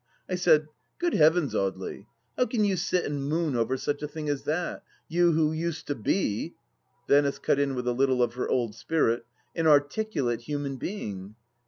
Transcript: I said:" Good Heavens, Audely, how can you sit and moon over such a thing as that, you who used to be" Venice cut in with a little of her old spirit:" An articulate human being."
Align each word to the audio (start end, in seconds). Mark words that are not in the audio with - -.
I 0.27 0.33
said:" 0.33 0.67
Good 0.99 1.13
Heavens, 1.13 1.53
Audely, 1.53 2.07
how 2.35 2.47
can 2.47 2.65
you 2.65 2.75
sit 2.75 3.05
and 3.05 3.23
moon 3.23 3.55
over 3.55 3.77
such 3.77 4.01
a 4.01 4.07
thing 4.07 4.29
as 4.29 4.45
that, 4.45 4.83
you 5.07 5.33
who 5.33 5.51
used 5.51 5.85
to 5.85 5.93
be" 5.93 6.55
Venice 7.07 7.37
cut 7.37 7.59
in 7.59 7.75
with 7.75 7.87
a 7.87 7.93
little 7.93 8.23
of 8.23 8.33
her 8.33 8.49
old 8.49 8.73
spirit:" 8.73 9.27
An 9.55 9.67
articulate 9.67 10.41
human 10.41 10.77
being." 10.77 11.35